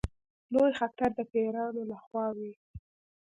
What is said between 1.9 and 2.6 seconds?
خوا وي.